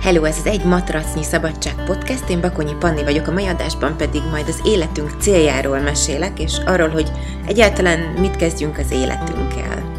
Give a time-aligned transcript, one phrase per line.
[0.00, 4.22] Hello, ez az Egy Matracnyi Szabadság Podcast, én Bakonyi Panni vagyok, a mai adásban pedig
[4.30, 7.10] majd az életünk céljáról mesélek, és arról, hogy
[7.46, 9.92] egyáltalán mit kezdjünk az életünkkel.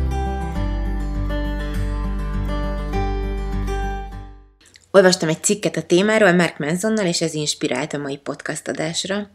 [4.91, 9.29] Olvastam egy cikket a témáról Mark Mansonnal, és ez inspirált a mai podcast adásra.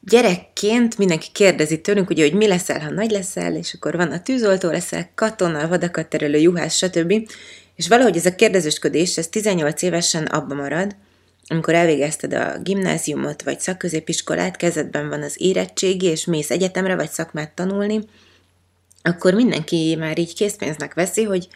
[0.00, 4.22] Gyerekként mindenki kérdezi tőlünk, ugye, hogy mi leszel, ha nagy leszel, és akkor van a
[4.22, 7.12] tűzoltó leszel, katona, vadakat terelő, juhász, stb.
[7.76, 10.96] És valahogy ez a kérdezősködés, ez 18 évesen abba marad,
[11.46, 17.50] amikor elvégezted a gimnáziumot vagy szakközépiskolát, kezedben van az érettségi, és mész egyetemre vagy szakmát
[17.50, 18.00] tanulni,
[19.02, 21.48] akkor mindenki már így készpénznek veszi, hogy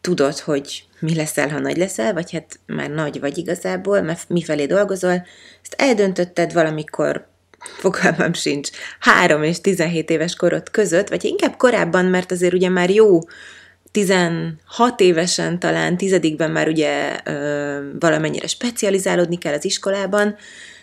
[0.00, 4.66] tudod, hogy mi leszel, ha nagy leszel, vagy hát már nagy vagy igazából, mert mifelé
[4.66, 5.26] dolgozol,
[5.62, 7.26] ezt eldöntötted valamikor,
[7.58, 12.90] fogalmam sincs, 3 és 17 éves korod között, vagy inkább korábban, mert azért ugye már
[12.90, 13.18] jó
[13.94, 20.36] 16 évesen, talán tizedikben már ugye ö, valamennyire specializálódni kell az iskolában,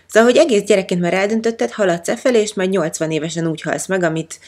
[0.08, 3.88] Szóval, hogy egész gyerekként már eldöntötted, haladsz e felé, és majd 80 évesen úgy halsz
[3.88, 4.40] meg, amit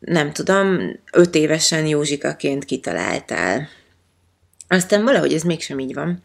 [0.00, 0.78] nem tudom,
[1.12, 3.68] 5 évesen Józsikaként kitaláltál.
[4.68, 6.22] Aztán valahogy ez mégsem így van.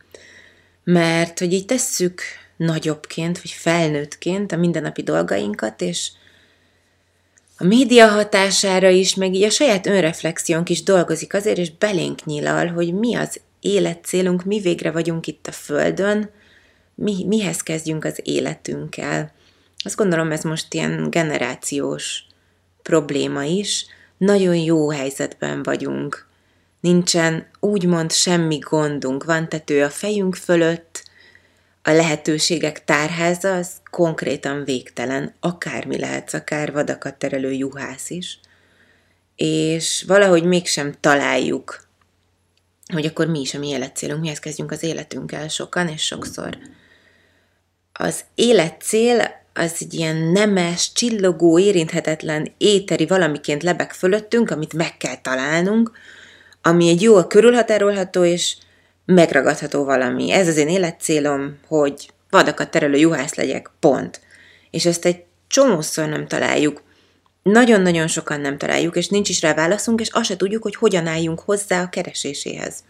[0.83, 2.21] Mert hogy így tesszük
[2.57, 6.11] nagyobbként, vagy felnőttként a mindennapi dolgainkat, és
[7.61, 12.67] a média hatására is, meg így a saját önreflexiónk is dolgozik azért, és belénk nyilal,
[12.67, 16.29] hogy mi az életcélunk, mi végre vagyunk itt a Földön,
[16.95, 19.31] mi, mihez kezdjünk az életünkkel.
[19.83, 22.23] Azt gondolom, ez most ilyen generációs
[22.81, 23.85] probléma is.
[24.17, 26.27] Nagyon jó helyzetben vagyunk.
[26.79, 29.23] Nincsen úgymond semmi gondunk.
[29.23, 31.03] Van tető a fejünk fölött,
[31.81, 38.39] a lehetőségek tárháza az konkrétan végtelen, akármi lehet, akár vadakat terelő juhász is,
[39.35, 41.87] és valahogy mégsem találjuk,
[42.93, 46.57] hogy akkor mi is a mi életcélunk, mihez kezdjünk az életünkkel sokan és sokszor.
[47.93, 55.17] Az életcél az egy ilyen nemes, csillogó, érinthetetlen, éteri valamiként lebeg fölöttünk, amit meg kell
[55.17, 55.91] találnunk,
[56.61, 58.55] ami egy jól körülhatárolható és
[59.13, 60.31] megragadható valami.
[60.31, 64.21] Ez az én életcélom, hogy vadakat terelő juhász legyek, pont.
[64.69, 66.83] És ezt egy csomószor nem találjuk.
[67.43, 71.07] Nagyon-nagyon sokan nem találjuk, és nincs is rá válaszunk, és azt se tudjuk, hogy hogyan
[71.07, 72.83] álljunk hozzá a kereséséhez.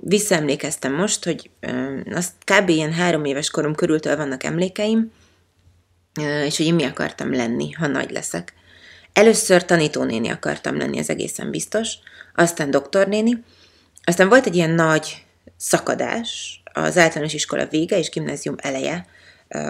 [0.00, 1.50] Visszaemlékeztem most, hogy
[2.12, 2.68] azt kb.
[2.68, 5.12] ilyen három éves korom körültől vannak emlékeim,
[6.44, 8.52] és hogy én mi akartam lenni, ha nagy leszek.
[9.12, 11.94] Először tanítónéni akartam lenni, ez egészen biztos,
[12.34, 13.42] aztán doktornéni,
[14.08, 15.24] aztán volt egy ilyen nagy
[15.56, 19.06] szakadás, az általános iskola vége és gimnázium eleje,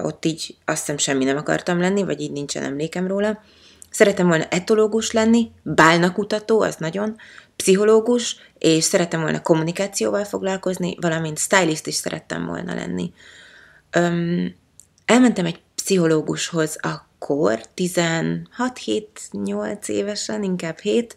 [0.03, 3.43] ott így azt hiszem semmi nem akartam lenni, vagy így nincsen emlékem róla.
[3.91, 7.17] Szeretem volna etológus lenni, bálnakutató, az nagyon,
[7.57, 13.13] pszichológus, és szerettem volna kommunikációval foglalkozni, valamint stylist is szerettem volna lenni.
[13.91, 14.55] Öm,
[15.05, 21.17] elmentem egy pszichológushoz akkor, 16-7-8 évesen, inkább 7,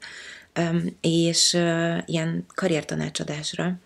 [1.02, 1.54] és
[2.06, 3.80] ilyen karriertanácsadásra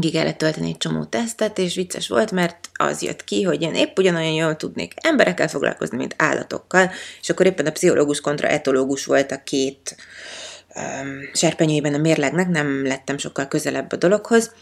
[0.00, 3.74] ki kellett tölteni egy csomó tesztet, és vicces volt, mert az jött ki, hogy én
[3.74, 6.90] épp ugyanolyan jól tudnék emberekkel foglalkozni, mint állatokkal,
[7.20, 9.96] és akkor éppen a pszichológus kontra etológus volt a két
[10.74, 14.52] um, serpenyőjében a mérlegnek, nem lettem sokkal közelebb a dologhoz.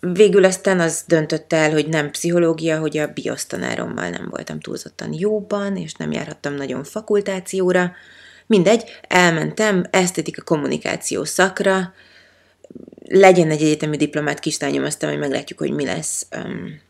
[0.00, 5.76] Végül aztán az döntött el, hogy nem pszichológia, hogy a biosztanárommal nem voltam túlzottan jóban,
[5.76, 7.92] és nem járhattam nagyon fakultációra,
[8.54, 11.94] Mindegy, elmentem esztétika kommunikáció szakra,
[13.08, 16.80] legyen egy egyetemi diplomát kislányom, aztán majd meglátjuk, hogy mi lesz um,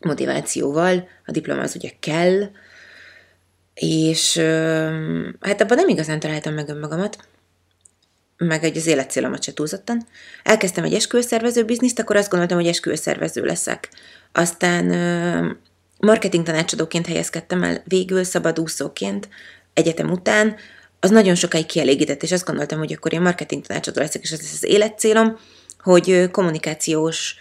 [0.00, 1.08] motivációval.
[1.26, 2.50] A diploma az ugye kell,
[3.74, 7.28] és um, hát abban nem igazán találtam meg önmagamat,
[8.36, 10.06] meg egy az életcélomat se túlzottan.
[10.42, 13.88] Elkezdtem egy esküvőszervező bizniszt, akkor azt gondoltam, hogy esküvőszervező leszek.
[14.32, 15.50] Aztán uh,
[15.98, 19.28] marketing tanácsadóként helyezkedtem el végül szabadúszóként
[19.74, 20.56] egyetem után,
[21.04, 24.40] az nagyon sokáig kielégített, és azt gondoltam, hogy akkor én marketing tanácsadó leszek, és ez
[24.40, 25.38] lesz az életcélom,
[25.78, 27.36] hogy kommunikációs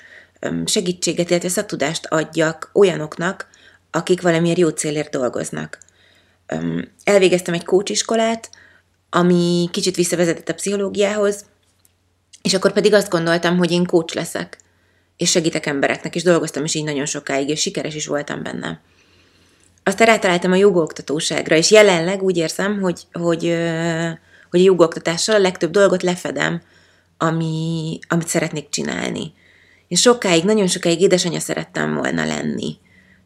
[0.66, 3.48] segítséget, illetve szaktudást adjak olyanoknak,
[3.92, 5.78] akik valamiért jó célért dolgoznak.
[7.04, 8.50] Elvégeztem egy coachiskolát,
[9.10, 11.46] ami kicsit visszavezetett a pszichológiához,
[12.42, 14.58] és akkor pedig azt gondoltam, hogy én coach leszek,
[15.18, 18.82] és segítek embereknek, és dolgoztam is így nagyon sokáig, és sikeres is voltam benne
[19.84, 23.58] aztán rátaláltam a jogoktatóságra, és jelenleg úgy érzem, hogy, hogy,
[24.50, 26.62] hogy a jogoktatással a legtöbb dolgot lefedem,
[27.18, 29.34] ami, amit szeretnék csinálni.
[29.88, 32.78] Én sokáig, nagyon sokáig édesanyja szerettem volna lenni.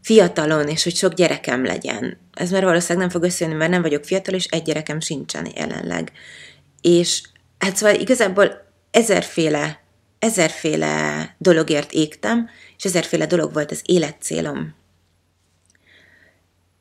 [0.01, 2.17] Fiatalon, és hogy sok gyerekem legyen.
[2.33, 6.11] Ez már valószínűleg nem fog összejönni, mert nem vagyok fiatal, és egy gyerekem sincsen jelenleg.
[6.81, 7.21] És
[7.57, 9.85] hát szóval igazából ezerféle
[10.19, 14.75] ezerféle dologért égtem, és ezerféle dolog volt az életcélom.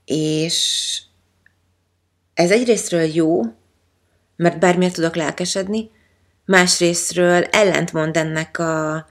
[0.06, 0.98] És
[2.34, 3.42] ez egyrésztről jó,
[4.36, 5.90] mert bármiért tudok lelkesedni,
[6.44, 9.06] másrésztről ellentmond ennek a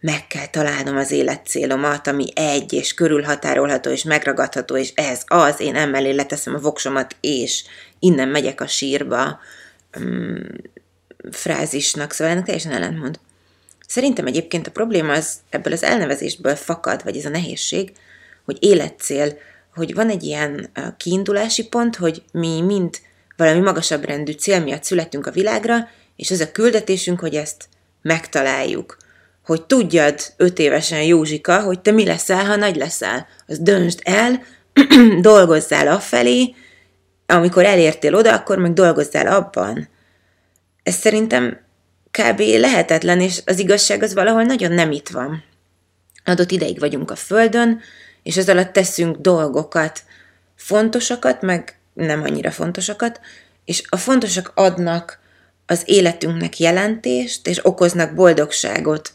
[0.00, 5.74] meg kell találnom az életcélomat, ami egy, és körülhatárolható, és megragadható, és ez az, én
[5.74, 7.64] emellé leteszem a voksomat, és
[7.98, 9.38] innen megyek a sírba
[9.98, 10.46] um,
[11.30, 13.18] frázisnak, szóval ennek teljesen ellentmond.
[13.86, 17.92] Szerintem egyébként a probléma az ebből az elnevezésből fakad, vagy ez a nehézség,
[18.44, 19.38] hogy életcél,
[19.76, 22.96] hogy van egy ilyen kiindulási pont, hogy mi mind
[23.36, 27.68] valami magasabb rendű cél miatt születünk a világra, és ez a küldetésünk, hogy ezt
[28.02, 28.96] megtaláljuk.
[29.44, 33.26] Hogy tudjad öt évesen Józsika, hogy te mi leszel, ha nagy leszel.
[33.46, 34.42] Az döntsd el,
[35.20, 36.54] dolgozzál afelé,
[37.26, 39.88] amikor elértél oda, akkor meg dolgozzál abban.
[40.82, 41.60] Ez szerintem
[42.10, 42.40] kb.
[42.40, 45.44] lehetetlen, és az igazság az valahol nagyon nem itt van.
[46.24, 47.80] Adott ideig vagyunk a Földön,
[48.26, 50.02] és ez alatt teszünk dolgokat,
[50.56, 53.20] fontosakat, meg nem annyira fontosakat,
[53.64, 55.18] és a fontosak adnak
[55.66, 59.12] az életünknek jelentést, és okoznak boldogságot.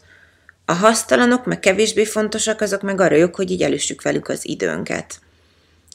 [0.64, 5.20] A hasztalanok, meg kevésbé fontosak, azok meg arra jók, hogy így elüssük velük az időnket.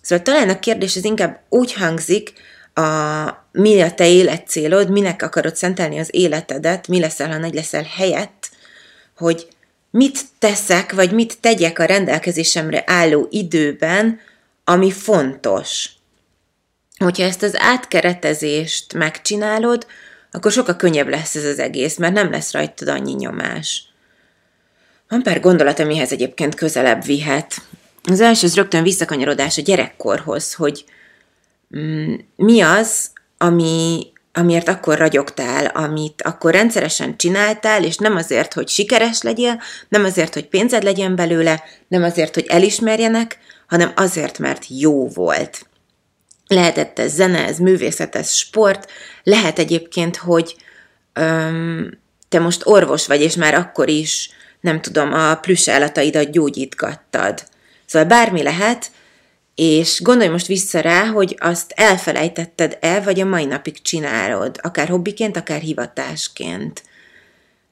[0.02, 2.34] Szóval talán a kérdés az inkább úgy hangzik,
[2.74, 7.88] a, mi a te életcélod, minek akarod szentelni az életedet, mi leszel, ha nagy leszel
[7.98, 8.50] helyett,
[9.16, 9.48] hogy
[9.92, 14.20] mit teszek, vagy mit tegyek a rendelkezésemre álló időben,
[14.64, 15.90] ami fontos.
[16.98, 19.88] Hogyha ezt az átkeretezést megcsinálod,
[20.32, 23.84] akkor sokkal könnyebb lesz ez az egész, mert nem lesz rajtad annyi nyomás.
[25.08, 27.56] Van pár gondolat, amihez egyébként közelebb vihet.
[28.04, 30.86] Az első az rögtön visszakanyarodás a gyerekkorhoz, hogy
[31.78, 38.68] mm, mi az, ami, amiért akkor ragyogtál, amit akkor rendszeresen csináltál, és nem azért, hogy
[38.68, 43.38] sikeres legyél, nem azért, hogy pénzed legyen belőle, nem azért, hogy elismerjenek,
[43.68, 45.66] hanem azért, mert jó volt.
[46.48, 48.92] Lehetett ez zene, ez művészet, ez sport,
[49.24, 50.56] lehet egyébként, hogy
[51.14, 51.98] öm,
[52.30, 54.30] te most orvos vagy, és már akkor is,
[54.62, 57.44] nem tudom, a plusz állataidat gyógyítgattad.
[57.86, 58.92] Szóval bármi lehet,
[59.58, 65.38] és gondolj most vissza rá, hogy azt elfelejtetted-e, vagy a mai napig csinálod, akár hobbiként,
[65.38, 66.84] akár hivatásként.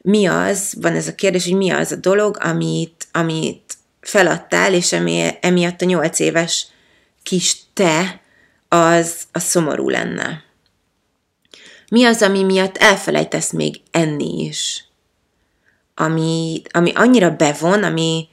[0.02, 4.92] Mi az, van ez a kérdés, hogy mi az a dolog, amit, amit feladtál, és
[4.92, 6.68] emi, emiatt a nyolc éves
[7.24, 8.22] kis te
[8.68, 10.44] az, az szomorú lenne.
[11.90, 14.86] Mi az, ami miatt elfelejtesz még enni is?
[15.96, 18.28] Ami, ami annyira bevon, ami,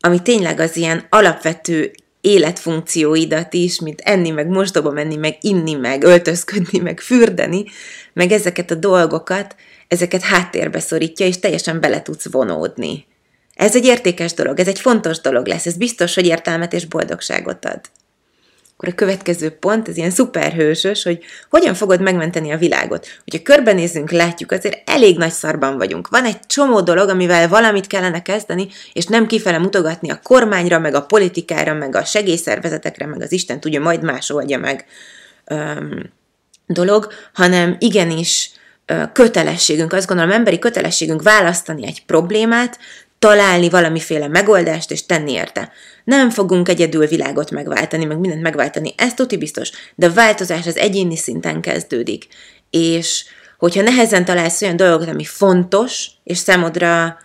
[0.00, 6.02] ami tényleg az ilyen alapvető életfunkcióidat is, mint enni, meg mosdóba menni, meg inni, meg
[6.02, 7.64] öltözködni, meg fürdeni,
[8.12, 9.56] meg ezeket a dolgokat,
[9.88, 13.06] ezeket háttérbe szorítja, és teljesen bele tudsz vonódni.
[13.54, 17.64] Ez egy értékes dolog, ez egy fontos dolog lesz, ez biztos, hogy értelmet és boldogságot
[17.64, 17.80] ad.
[18.80, 23.06] Akkor a következő pont, ez ilyen szuperhősös, hogy hogyan fogod megmenteni a világot.
[23.24, 26.08] Hogyha körbenézzünk, látjuk, azért elég nagy szarban vagyunk.
[26.08, 30.94] Van egy csomó dolog, amivel valamit kellene kezdeni, és nem kifele mutogatni a kormányra, meg
[30.94, 34.84] a politikára, meg a segélyszervezetekre, meg az Isten tudja, majd más oldja meg
[35.44, 36.10] öm,
[36.66, 38.50] dolog, hanem igenis
[39.12, 42.78] kötelességünk, azt gondolom, emberi kötelességünk választani egy problémát,
[43.20, 45.72] találni valamiféle megoldást és tenni érte.
[46.04, 50.76] Nem fogunk egyedül világot megváltani, meg mindent megváltani, ez tuti biztos, de a változás az
[50.76, 52.26] egyéni szinten kezdődik.
[52.70, 53.24] És
[53.58, 57.18] hogyha nehezen találsz olyan dolgokat, ami fontos, és számodra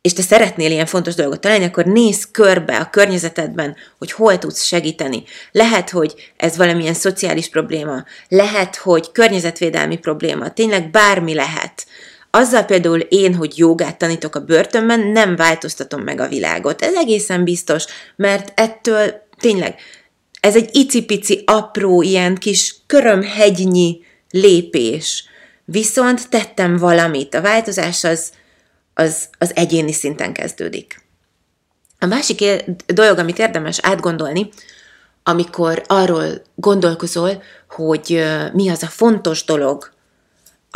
[0.00, 4.64] és te szeretnél ilyen fontos dolgot találni, akkor nézz körbe a környezetedben, hogy hol tudsz
[4.64, 5.22] segíteni.
[5.52, 11.86] Lehet, hogy ez valamilyen szociális probléma, lehet, hogy környezetvédelmi probléma, tényleg bármi lehet
[12.34, 16.82] azzal például én, hogy jogát tanítok a börtönben, nem változtatom meg a világot.
[16.82, 17.84] Ez egészen biztos,
[18.16, 19.74] mert ettől tényleg
[20.40, 24.00] ez egy icipici, apró, ilyen kis körömhegynyi
[24.30, 25.24] lépés.
[25.64, 27.34] Viszont tettem valamit.
[27.34, 28.32] A változás az,
[28.94, 31.02] az, az egyéni szinten kezdődik.
[31.98, 32.44] A másik
[32.86, 34.48] dolog, amit érdemes átgondolni,
[35.22, 39.92] amikor arról gondolkozol, hogy mi az a fontos dolog,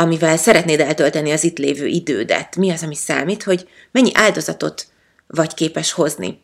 [0.00, 2.56] amivel szeretnéd eltölteni az itt lévő idődet.
[2.56, 4.86] Mi az, ami számít, hogy mennyi áldozatot
[5.26, 6.40] vagy képes hozni.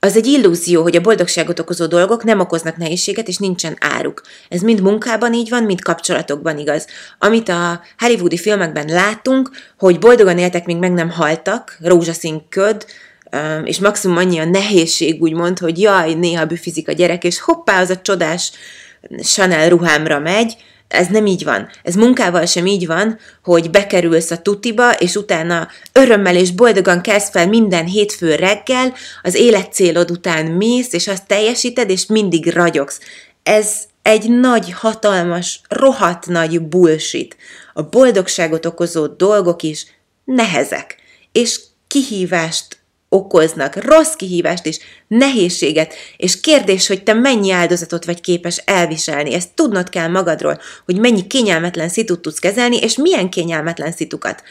[0.00, 4.22] Az egy illúzió, hogy a boldogságot okozó dolgok nem okoznak nehézséget, és nincsen áruk.
[4.48, 6.86] Ez mind munkában így van, mind kapcsolatokban igaz.
[7.18, 12.86] Amit a hollywoodi filmekben látunk, hogy boldogan éltek, míg meg nem haltak, rózsaszín köd,
[13.64, 17.90] és maximum annyi a nehézség, úgymond, hogy jaj, néha büfizik a gyerek, és hoppá, az
[17.90, 18.52] a csodás
[19.22, 20.56] Chanel ruhámra megy,
[20.88, 21.68] Ez nem így van.
[21.82, 27.32] Ez munkával sem így van, hogy bekerülsz a tutiba, és utána örömmel és boldogan kezd
[27.32, 33.00] fel minden hétfő reggel, az életcélod után mész, és azt teljesíted, és mindig ragyogsz.
[33.42, 37.36] Ez egy nagy, hatalmas, rohadt nagy bullshit.
[37.74, 39.86] A boldogságot okozó dolgok is
[40.24, 40.96] nehezek,
[41.32, 42.75] és kihívást
[43.08, 49.34] okoznak, rossz kihívást és nehézséget, és kérdés, hogy te mennyi áldozatot vagy képes elviselni.
[49.34, 54.42] Ezt tudnod kell magadról, hogy mennyi kényelmetlen szitut tudsz kezelni, és milyen kényelmetlen szitukat.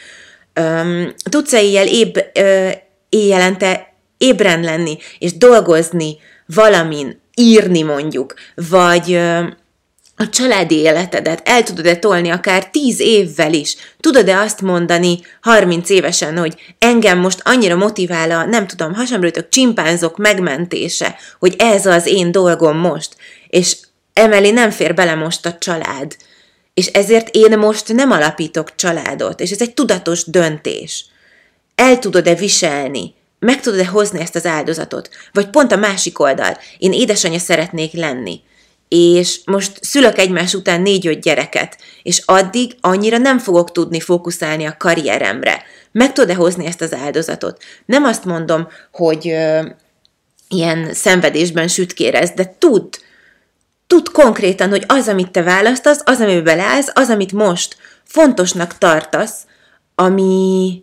[1.30, 2.70] Tudsz-e éjjel éb, uh,
[3.08, 9.46] éjjelente ébren lenni, és dolgozni valamin, írni mondjuk, vagy uh,
[10.16, 13.76] a családi életedet el tudod-e tolni akár tíz évvel is?
[14.00, 20.16] Tudod-e azt mondani 30 évesen, hogy engem most annyira motivál a, nem tudom, hasamrőtök, csimpánzok
[20.16, 23.16] megmentése, hogy ez az én dolgom most,
[23.48, 23.76] és
[24.12, 26.16] emeli nem fér bele most a család.
[26.74, 31.04] És ezért én most nem alapítok családot, és ez egy tudatos döntés.
[31.74, 33.14] El tudod-e viselni?
[33.38, 35.08] Meg tudod-e hozni ezt az áldozatot?
[35.32, 38.40] Vagy pont a másik oldal, én édesanyja szeretnék lenni
[38.88, 44.76] és most szülök egymás után négy-öt gyereket, és addig annyira nem fogok tudni fókuszálni a
[44.78, 45.62] karrieremre.
[45.92, 47.62] Meg tudod-e hozni ezt az áldozatot?
[47.86, 49.68] Nem azt mondom, hogy ö,
[50.48, 52.96] ilyen szenvedésben sütkérez, de tudd,
[53.86, 59.46] tudd konkrétan, hogy az, amit te választasz, az, amiben beleállsz, az, amit most fontosnak tartasz,
[59.94, 60.82] ami,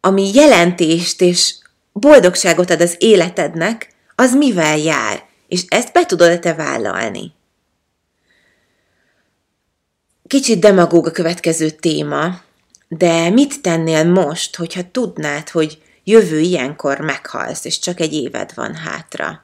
[0.00, 1.54] ami jelentést és
[1.92, 5.27] boldogságot ad az életednek, az mivel jár?
[5.48, 7.32] És ezt be tudod te vállalni?
[10.26, 12.40] Kicsit demagóg a következő téma,
[12.88, 18.74] de mit tennél most, hogyha tudnád, hogy jövő ilyenkor meghalsz, és csak egy éved van
[18.74, 19.42] hátra?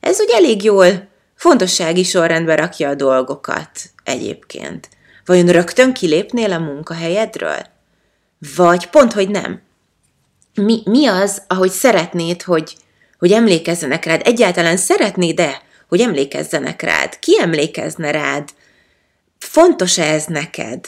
[0.00, 3.70] Ez úgy elég jól fontossági sorrendbe rakja a dolgokat
[4.04, 4.88] egyébként.
[5.24, 7.66] Vajon rögtön kilépnél a munkahelyedről?
[8.56, 9.62] Vagy pont, hogy nem?
[10.54, 12.76] Mi, mi az, ahogy szeretnéd, hogy
[13.20, 14.20] hogy emlékezzenek rád.
[14.24, 17.18] Egyáltalán szeretnéd-e, hogy emlékezzenek rád?
[17.18, 18.48] Ki emlékezne rád?
[19.38, 20.86] Fontos-e ez neked?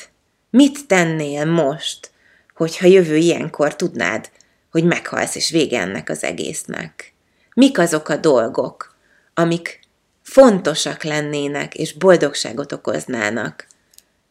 [0.50, 2.10] Mit tennél most,
[2.54, 4.30] hogyha jövő ilyenkor tudnád,
[4.70, 7.12] hogy meghalsz és vége ennek az egésznek?
[7.54, 8.96] Mik azok a dolgok,
[9.34, 9.80] amik
[10.22, 13.66] fontosak lennének és boldogságot okoznának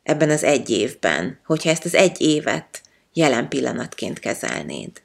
[0.03, 2.81] ebben az egy évben, hogyha ezt az egy évet
[3.13, 5.01] jelen pillanatként kezelnéd?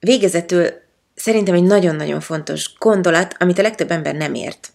[0.00, 0.82] Végezetül
[1.14, 4.72] szerintem egy nagyon-nagyon fontos gondolat, amit a legtöbb ember nem ért.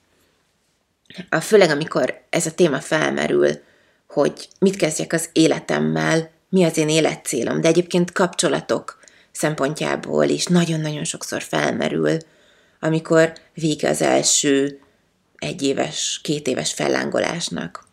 [1.30, 3.50] A, főleg amikor ez a téma felmerül,
[4.08, 9.00] hogy mit kezdjek az életemmel, mi az én életcélom, de egyébként kapcsolatok
[9.32, 12.18] szempontjából is nagyon-nagyon sokszor felmerül,
[12.80, 14.80] amikor vége az első
[15.38, 17.88] egyéves, két éves fellángolásnak.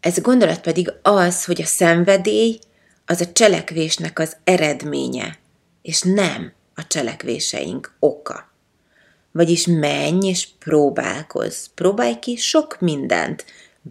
[0.00, 2.58] Ez a gondolat pedig az, hogy a szenvedély
[3.06, 5.38] az a cselekvésnek az eredménye,
[5.82, 8.50] és nem a cselekvéseink oka.
[9.32, 11.66] Vagyis menj és próbálkozz.
[11.74, 13.44] Próbálj ki sok mindent,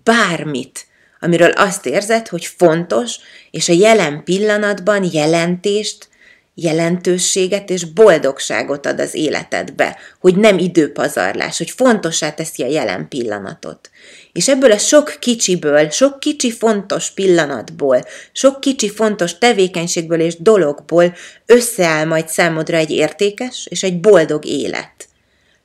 [0.04, 0.88] bármit,
[1.20, 3.18] amiről azt érzed, hogy fontos,
[3.52, 6.10] és a jelen pillanatban jelentést,
[6.56, 13.90] jelentőséget és boldogságot ad az életedbe, hogy nem időpazarlás, hogy fontosá teszi a jelen pillanatot.
[14.32, 21.16] És ebből a sok kicsiből, sok kicsi fontos pillanatból, sok kicsi fontos tevékenységből és dologból
[21.46, 25.08] összeáll majd számodra egy értékes és egy boldog élet.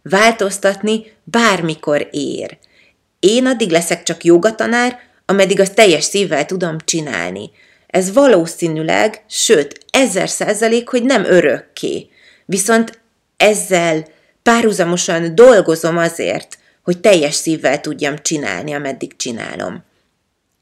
[0.02, 2.58] Változtatni bármikor ér.
[3.20, 7.50] Én addig leszek csak jogatanár, ameddig azt teljes szívvel tudom csinálni.
[7.90, 12.08] Ez valószínűleg, sőt, ezer százalék, hogy nem örökké.
[12.44, 13.00] Viszont
[13.36, 14.06] ezzel
[14.42, 19.84] párhuzamosan dolgozom azért, hogy teljes szívvel tudjam csinálni, ameddig csinálom.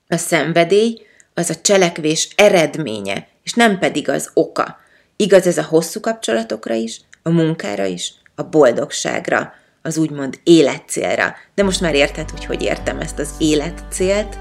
[0.09, 4.79] A szenvedély az a cselekvés eredménye, és nem pedig az oka.
[5.17, 11.35] Igaz ez a hosszú kapcsolatokra is, a munkára is, a boldogságra, az úgymond életcélra.
[11.55, 14.39] De most már érted, hogy hogy értem ezt az életcélt,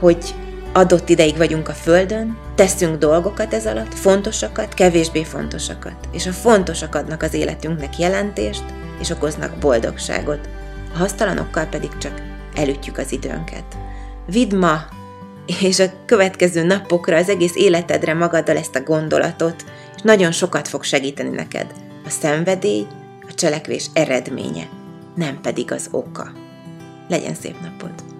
[0.00, 0.34] hogy
[0.72, 6.94] adott ideig vagyunk a Földön, teszünk dolgokat ez alatt, fontosakat, kevésbé fontosakat, és a fontosak
[6.94, 8.64] adnak az életünknek jelentést,
[9.00, 10.48] és okoznak boldogságot,
[10.94, 12.22] a hasztalanokkal pedig csak
[12.54, 13.64] elütjük az időnket.
[14.26, 14.80] Vidd ma
[15.60, 19.64] és a következő napokra, az egész életedre magaddal ezt a gondolatot,
[19.96, 21.74] és nagyon sokat fog segíteni neked.
[22.04, 22.86] A szenvedély,
[23.28, 24.68] a cselekvés eredménye,
[25.14, 26.32] nem pedig az oka.
[27.08, 28.17] Legyen szép napod!